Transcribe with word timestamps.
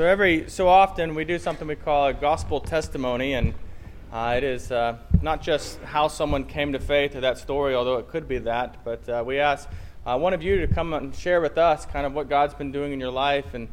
So 0.00 0.06
every 0.06 0.48
so 0.48 0.66
often 0.66 1.14
we 1.14 1.26
do 1.26 1.38
something 1.38 1.68
we 1.68 1.76
call 1.76 2.06
a 2.06 2.14
gospel 2.14 2.58
testimony, 2.58 3.34
and 3.34 3.52
uh, 4.10 4.32
it 4.34 4.44
is 4.44 4.72
uh, 4.72 4.96
not 5.20 5.42
just 5.42 5.78
how 5.80 6.08
someone 6.08 6.44
came 6.44 6.72
to 6.72 6.78
faith 6.78 7.14
or 7.16 7.20
that 7.20 7.36
story, 7.36 7.74
although 7.74 7.98
it 7.98 8.08
could 8.08 8.26
be 8.26 8.38
that, 8.38 8.82
but 8.82 9.06
uh, 9.10 9.22
we 9.26 9.38
ask 9.38 9.68
uh, 10.06 10.16
one 10.16 10.32
of 10.32 10.42
you 10.42 10.66
to 10.66 10.66
come 10.68 10.94
and 10.94 11.14
share 11.14 11.42
with 11.42 11.58
us 11.58 11.84
kind 11.84 12.06
of 12.06 12.14
what 12.14 12.30
God's 12.30 12.54
been 12.54 12.72
doing 12.72 12.94
in 12.94 12.98
your 12.98 13.10
life 13.10 13.52
and 13.52 13.68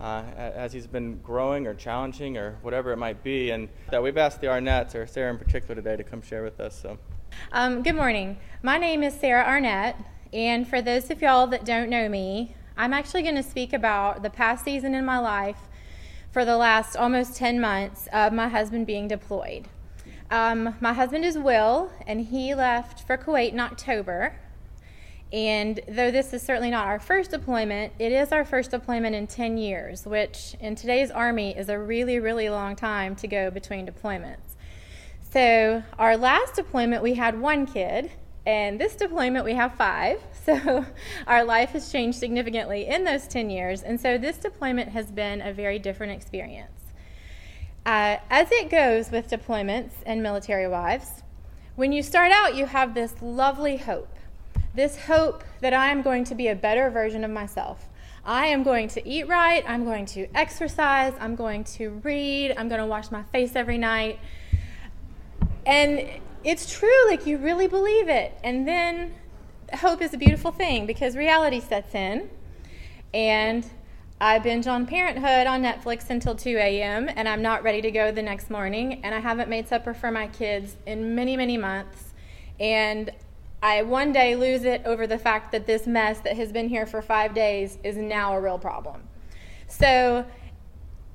uh, 0.00 0.24
as 0.34 0.72
He's 0.72 0.88
been 0.88 1.20
growing 1.20 1.68
or 1.68 1.74
challenging 1.74 2.36
or 2.36 2.56
whatever 2.62 2.90
it 2.90 2.96
might 2.96 3.22
be. 3.22 3.50
And 3.50 3.68
that 3.92 4.02
we've 4.02 4.18
asked 4.18 4.40
the 4.40 4.48
Arnett's 4.48 4.96
or 4.96 5.06
Sarah 5.06 5.30
in 5.30 5.38
particular 5.38 5.76
today 5.76 5.94
to 5.94 6.02
come 6.02 6.20
share 6.20 6.42
with 6.42 6.58
us. 6.58 6.74
So, 6.82 6.98
um, 7.52 7.84
good 7.84 7.94
morning. 7.94 8.38
My 8.64 8.76
name 8.76 9.04
is 9.04 9.14
Sarah 9.14 9.44
Arnett, 9.44 9.94
and 10.32 10.66
for 10.66 10.82
those 10.82 11.12
of 11.12 11.22
y'all 11.22 11.46
that 11.46 11.64
don't 11.64 11.90
know 11.90 12.08
me, 12.08 12.56
I'm 12.80 12.94
actually 12.94 13.20
going 13.20 13.34
to 13.34 13.42
speak 13.42 13.74
about 13.74 14.22
the 14.22 14.30
past 14.30 14.64
season 14.64 14.94
in 14.94 15.04
my 15.04 15.18
life 15.18 15.68
for 16.30 16.46
the 16.46 16.56
last 16.56 16.96
almost 16.96 17.36
10 17.36 17.60
months 17.60 18.08
of 18.10 18.32
my 18.32 18.48
husband 18.48 18.86
being 18.86 19.06
deployed. 19.06 19.68
Um, 20.30 20.74
my 20.80 20.94
husband 20.94 21.26
is 21.26 21.36
Will, 21.36 21.90
and 22.06 22.22
he 22.22 22.54
left 22.54 23.06
for 23.06 23.18
Kuwait 23.18 23.52
in 23.52 23.60
October. 23.60 24.34
And 25.30 25.78
though 25.88 26.10
this 26.10 26.32
is 26.32 26.40
certainly 26.40 26.70
not 26.70 26.86
our 26.86 26.98
first 26.98 27.32
deployment, 27.32 27.92
it 27.98 28.12
is 28.12 28.32
our 28.32 28.46
first 28.46 28.70
deployment 28.70 29.14
in 29.14 29.26
10 29.26 29.58
years, 29.58 30.06
which 30.06 30.56
in 30.58 30.74
today's 30.74 31.10
Army 31.10 31.54
is 31.54 31.68
a 31.68 31.78
really, 31.78 32.18
really 32.18 32.48
long 32.48 32.76
time 32.76 33.14
to 33.16 33.28
go 33.28 33.50
between 33.50 33.86
deployments. 33.86 34.56
So, 35.30 35.82
our 35.98 36.16
last 36.16 36.54
deployment, 36.54 37.02
we 37.02 37.12
had 37.12 37.38
one 37.38 37.66
kid, 37.66 38.10
and 38.46 38.80
this 38.80 38.96
deployment, 38.96 39.44
we 39.44 39.54
have 39.54 39.74
five. 39.74 40.20
So 40.46 40.86
our 41.26 41.44
life 41.44 41.70
has 41.70 41.92
changed 41.92 42.18
significantly 42.18 42.88
in 42.88 43.04
those 43.04 43.28
10 43.28 43.50
years. 43.50 43.82
And 43.82 44.00
so 44.00 44.16
this 44.16 44.38
deployment 44.38 44.88
has 44.88 45.12
been 45.12 45.42
a 45.42 45.52
very 45.52 45.78
different 45.78 46.12
experience. 46.12 46.80
Uh, 47.84 48.16
as 48.30 48.48
it 48.50 48.70
goes 48.70 49.10
with 49.10 49.28
deployments 49.28 49.92
and 50.06 50.22
military 50.22 50.66
wives, 50.66 51.22
when 51.76 51.92
you 51.92 52.02
start 52.02 52.32
out, 52.32 52.56
you 52.56 52.66
have 52.66 52.94
this 52.94 53.14
lovely 53.20 53.76
hope. 53.76 54.16
This 54.74 55.02
hope 55.02 55.44
that 55.60 55.74
I 55.74 55.88
am 55.90 56.02
going 56.02 56.24
to 56.24 56.34
be 56.34 56.48
a 56.48 56.54
better 56.56 56.90
version 56.90 57.22
of 57.22 57.30
myself. 57.30 57.86
I 58.24 58.46
am 58.46 58.62
going 58.62 58.88
to 58.88 59.08
eat 59.08 59.28
right. 59.28 59.62
I'm 59.68 59.84
going 59.84 60.06
to 60.06 60.26
exercise. 60.34 61.12
I'm 61.20 61.36
going 61.36 61.64
to 61.64 61.90
read. 62.02 62.54
I'm 62.56 62.68
going 62.68 62.80
to 62.80 62.86
wash 62.86 63.10
my 63.10 63.22
face 63.24 63.54
every 63.54 63.78
night. 63.78 64.18
And 65.64 66.20
it's 66.44 66.70
true, 66.72 67.08
like 67.08 67.26
you 67.26 67.38
really 67.38 67.66
believe 67.66 68.08
it. 68.08 68.38
And 68.42 68.66
then 68.66 69.14
hope 69.74 70.02
is 70.02 70.14
a 70.14 70.18
beautiful 70.18 70.50
thing 70.50 70.86
because 70.86 71.16
reality 71.16 71.60
sets 71.60 71.94
in. 71.94 72.30
And 73.12 73.68
I 74.20 74.38
binge 74.38 74.66
on 74.66 74.86
Parenthood 74.86 75.46
on 75.46 75.62
Netflix 75.62 76.10
until 76.10 76.34
2 76.34 76.56
a.m., 76.58 77.08
and 77.08 77.28
I'm 77.28 77.40
not 77.40 77.62
ready 77.62 77.80
to 77.82 77.90
go 77.90 78.12
the 78.12 78.22
next 78.22 78.50
morning. 78.50 79.00
And 79.02 79.14
I 79.14 79.18
haven't 79.18 79.48
made 79.48 79.68
supper 79.68 79.94
for 79.94 80.10
my 80.10 80.26
kids 80.26 80.76
in 80.86 81.14
many, 81.14 81.36
many 81.36 81.56
months. 81.56 82.12
And 82.58 83.10
I 83.62 83.82
one 83.82 84.12
day 84.12 84.36
lose 84.36 84.64
it 84.64 84.82
over 84.84 85.06
the 85.06 85.18
fact 85.18 85.52
that 85.52 85.66
this 85.66 85.86
mess 85.86 86.20
that 86.20 86.36
has 86.36 86.52
been 86.52 86.68
here 86.68 86.86
for 86.86 87.02
five 87.02 87.34
days 87.34 87.78
is 87.84 87.96
now 87.96 88.34
a 88.34 88.40
real 88.40 88.58
problem. 88.58 89.02
So 89.68 90.24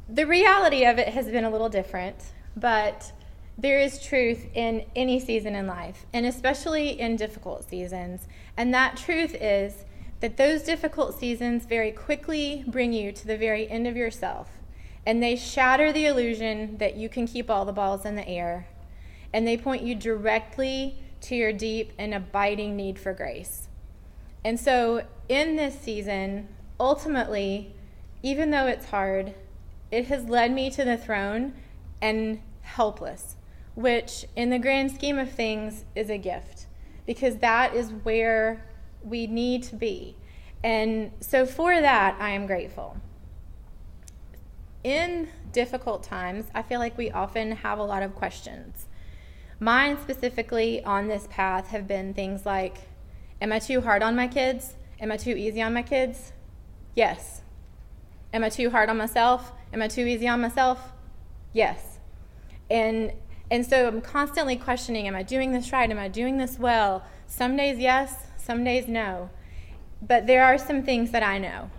the 0.08 0.26
reality 0.26 0.86
of 0.86 1.00
it 1.00 1.10
has 1.10 1.28
been 1.28 1.45
a 1.45 1.50
little 1.50 1.70
different, 1.70 2.17
but 2.56 3.12
there 3.58 3.80
is 3.80 4.03
truth 4.03 4.48
in 4.53 4.86
any 4.95 5.20
season 5.20 5.56
in 5.56 5.66
life, 5.66 6.06
and 6.11 6.25
especially 6.25 7.00
in 7.00 7.16
difficult 7.16 7.70
seasons. 7.70 8.28
And 8.58 8.73
that 8.73 8.98
truth 8.98 9.34
is 9.39 9.86
that 10.20 10.38
those 10.38 10.64
difficult 10.64 11.17
seasons 11.17 11.66
very 11.66 11.92
quickly 11.92 12.66
bring 12.67 12.92
you 12.92 13.11
to 13.14 13.28
the 13.28 13.38
very 13.38 13.70
end 13.70 13.88
of 13.88 13.95
yourself, 13.95 14.50
and 15.06 15.23
they 15.23 15.38
shatter 15.38 15.94
the 15.94 16.06
illusion 16.06 16.78
that 16.80 16.95
you 16.95 17.08
can 17.08 17.28
keep 17.28 17.50
all 17.50 17.64
the 17.64 17.72
balls 17.72 18.06
in 18.06 18.16
the 18.16 18.28
air, 18.28 18.67
and 19.33 19.48
they 19.48 19.56
point 19.56 19.83
you 19.83 19.95
directly 19.95 20.98
to 21.22 21.36
your 21.36 21.53
deep 21.53 21.94
and 21.98 22.14
abiding 22.14 22.76
need 22.76 22.99
for 22.99 23.14
grace. 23.14 23.70
And 24.43 24.60
so, 24.60 25.05
in 25.30 25.55
this 25.55 25.80
season, 25.80 26.49
ultimately, 26.80 27.73
even 28.22 28.52
though 28.52 28.67
it's 28.67 28.87
hard, 28.87 29.33
it 29.92 30.08
has 30.08 30.26
led 30.26 30.52
me 30.52 30.70
to 30.72 30.83
the 30.83 30.98
throne 30.98 31.54
and 32.02 32.42
helpless 32.61 33.36
which 33.75 34.25
in 34.36 34.49
the 34.49 34.59
grand 34.59 34.91
scheme 34.91 35.19
of 35.19 35.31
things 35.31 35.86
is 35.95 36.09
a 36.09 36.17
gift 36.17 36.65
because 37.05 37.37
that 37.37 37.75
is 37.75 37.91
where 38.03 38.65
we 39.03 39.27
need 39.27 39.63
to 39.63 39.75
be. 39.75 40.15
And 40.63 41.11
so 41.19 41.45
for 41.45 41.80
that, 41.80 42.17
I 42.19 42.31
am 42.31 42.47
grateful. 42.47 42.97
In 44.83 45.30
difficult 45.52 46.03
times, 46.03 46.45
I 46.55 46.61
feel 46.61 46.80
like 46.80 46.97
we 46.97 47.11
often 47.11 47.52
have 47.52 47.80
a 47.80 47.83
lot 47.83 48.02
of 48.02 48.15
questions. 48.15 48.87
Mine 49.59 49.97
specifically 50.02 50.83
on 50.83 51.07
this 51.07 51.27
path 51.30 51.67
have 51.67 51.87
been 51.87 52.13
things 52.13 52.45
like 52.45 52.77
Am 53.42 53.52
I 53.52 53.59
too 53.59 53.81
hard 53.81 54.02
on 54.02 54.15
my 54.15 54.27
kids? 54.27 54.75
Am 54.99 55.11
I 55.11 55.17
too 55.17 55.31
easy 55.31 55.61
on 55.61 55.73
my 55.73 55.81
kids? 55.81 56.31
Yes. 56.95 57.42
Am 58.33 58.43
I 58.43 58.49
too 58.49 58.69
hard 58.69 58.89
on 58.89 58.97
myself? 58.97 59.52
Am 59.73 59.81
I 59.81 59.87
too 59.87 60.05
easy 60.05 60.27
on 60.27 60.42
myself? 60.42 60.93
Yes. 61.52 61.99
And 62.69 63.11
and 63.52 63.66
so 63.66 63.88
I'm 63.88 64.02
constantly 64.02 64.56
questioning 64.56 65.08
Am 65.08 65.16
I 65.16 65.23
doing 65.23 65.52
this 65.52 65.72
right? 65.72 65.89
Am 65.89 66.00
I 66.00 66.08
doing 66.08 66.38
this 66.38 66.58
well? 66.60 67.04
Some 67.28 67.56
days, 67.58 67.80
yes, 67.80 68.28
some 68.38 68.64
days, 68.64 68.88
no. 68.88 69.30
But 70.02 70.28
there 70.28 70.44
are 70.44 70.58
some 70.58 70.83
things 70.83 71.11
that 71.11 71.23
I 71.23 71.38
know. 71.38 71.70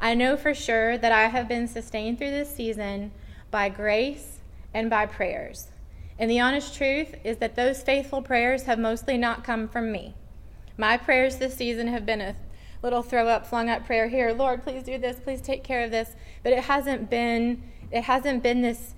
I 0.00 0.14
know 0.14 0.36
for 0.36 0.54
sure 0.54 0.98
that 0.98 1.12
I 1.12 1.28
have 1.28 1.48
been 1.48 1.68
sustained 1.68 2.18
through 2.18 2.30
this 2.30 2.54
season 2.54 3.12
by 3.50 3.68
grace 3.68 4.40
and 4.74 4.90
by 4.90 5.06
prayers. 5.06 5.68
And 6.18 6.30
the 6.30 6.40
honest 6.40 6.74
truth 6.74 7.14
is 7.24 7.38
that 7.38 7.56
those 7.56 7.82
faithful 7.82 8.22
prayers 8.22 8.64
have 8.64 8.78
mostly 8.78 9.16
not 9.16 9.44
come 9.44 9.68
from 9.68 9.92
me. 9.92 10.14
My 10.76 10.96
prayers 10.96 11.36
this 11.36 11.54
season 11.54 11.88
have 11.88 12.06
been 12.06 12.20
a 12.20 12.36
little 12.82 13.02
throw 13.02 13.28
up, 13.28 13.46
flung 13.46 13.68
up 13.68 13.86
prayer 13.86 14.08
here, 14.08 14.32
Lord, 14.32 14.62
please 14.62 14.82
do 14.82 14.98
this, 14.98 15.20
please 15.20 15.40
take 15.40 15.62
care 15.62 15.84
of 15.84 15.90
this. 15.90 16.16
But 16.42 16.52
it 16.52 16.64
hasn't 16.64 17.08
been 17.10 17.62
it 17.90 18.04
hasn't 18.04 18.42
been 18.42 18.62
this 18.62 18.94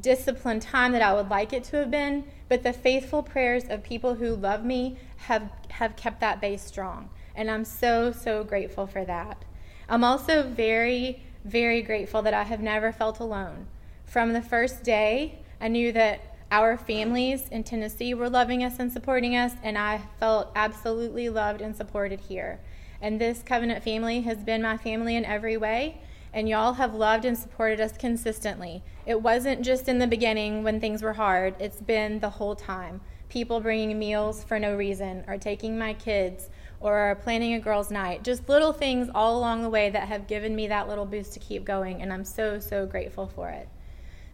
disciplined 0.00 0.62
time 0.62 0.92
that 0.92 1.02
I 1.02 1.14
would 1.14 1.28
like 1.28 1.52
it 1.52 1.64
to 1.64 1.76
have 1.78 1.90
been, 1.90 2.24
but 2.48 2.62
the 2.62 2.72
faithful 2.72 3.22
prayers 3.22 3.64
of 3.68 3.82
people 3.82 4.14
who 4.14 4.34
love 4.34 4.64
me 4.64 4.98
have, 5.16 5.50
have 5.70 5.96
kept 5.96 6.20
that 6.20 6.40
base 6.40 6.62
strong. 6.62 7.10
And 7.34 7.50
I'm 7.50 7.64
so, 7.64 8.12
so 8.12 8.44
grateful 8.44 8.86
for 8.86 9.04
that. 9.04 9.44
I'm 9.88 10.04
also 10.04 10.42
very, 10.42 11.22
very 11.44 11.82
grateful 11.82 12.22
that 12.22 12.34
I 12.34 12.44
have 12.44 12.60
never 12.60 12.92
felt 12.92 13.18
alone. 13.18 13.66
From 14.04 14.32
the 14.32 14.42
first 14.42 14.82
day, 14.82 15.38
I 15.60 15.68
knew 15.68 15.92
that 15.92 16.36
our 16.50 16.76
families 16.76 17.48
in 17.48 17.62
Tennessee 17.62 18.12
were 18.12 18.28
loving 18.28 18.64
us 18.64 18.78
and 18.78 18.92
supporting 18.92 19.36
us, 19.36 19.52
and 19.62 19.78
I 19.78 20.00
felt 20.18 20.50
absolutely 20.56 21.28
loved 21.28 21.60
and 21.60 21.76
supported 21.76 22.20
here. 22.20 22.60
And 23.00 23.20
this 23.20 23.42
covenant 23.42 23.84
family 23.84 24.22
has 24.22 24.38
been 24.38 24.62
my 24.62 24.76
family 24.76 25.16
in 25.16 25.24
every 25.24 25.56
way 25.56 26.00
and 26.32 26.48
y'all 26.48 26.74
have 26.74 26.94
loved 26.94 27.24
and 27.24 27.36
supported 27.36 27.80
us 27.80 27.96
consistently. 27.96 28.82
It 29.06 29.20
wasn't 29.20 29.62
just 29.62 29.88
in 29.88 29.98
the 29.98 30.06
beginning 30.06 30.62
when 30.62 30.80
things 30.80 31.02
were 31.02 31.14
hard, 31.14 31.54
it's 31.58 31.80
been 31.80 32.20
the 32.20 32.30
whole 32.30 32.54
time. 32.54 33.00
People 33.28 33.60
bringing 33.60 33.98
meals 33.98 34.44
for 34.44 34.58
no 34.58 34.76
reason, 34.76 35.24
or 35.26 35.38
taking 35.38 35.78
my 35.78 35.94
kids, 35.94 36.50
or 36.80 37.18
planning 37.22 37.54
a 37.54 37.60
girls' 37.60 37.90
night. 37.90 38.24
Just 38.24 38.48
little 38.48 38.72
things 38.72 39.08
all 39.14 39.38
along 39.38 39.62
the 39.62 39.70
way 39.70 39.90
that 39.90 40.08
have 40.08 40.26
given 40.26 40.56
me 40.56 40.66
that 40.68 40.88
little 40.88 41.06
boost 41.06 41.32
to 41.34 41.38
keep 41.38 41.64
going, 41.64 42.02
and 42.02 42.12
I'm 42.12 42.24
so, 42.24 42.58
so 42.58 42.86
grateful 42.86 43.26
for 43.26 43.50
it. 43.50 43.68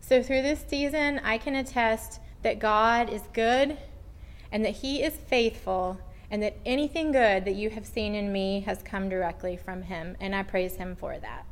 So, 0.00 0.22
through 0.22 0.42
this 0.42 0.64
season, 0.66 1.20
I 1.24 1.38
can 1.38 1.56
attest 1.56 2.20
that 2.42 2.58
God 2.58 3.10
is 3.10 3.22
good 3.32 3.76
and 4.52 4.64
that 4.64 4.76
He 4.76 5.02
is 5.02 5.14
faithful, 5.14 5.98
and 6.30 6.42
that 6.42 6.56
anything 6.64 7.12
good 7.12 7.44
that 7.44 7.54
you 7.54 7.70
have 7.70 7.86
seen 7.86 8.14
in 8.14 8.32
me 8.32 8.60
has 8.60 8.82
come 8.82 9.08
directly 9.08 9.56
from 9.56 9.82
Him, 9.82 10.16
and 10.20 10.34
I 10.34 10.42
praise 10.42 10.76
Him 10.76 10.96
for 10.96 11.18
that. 11.18 11.44